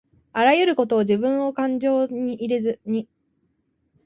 [0.33, 3.07] あらゆることをじぶんをかんじょうに入れずに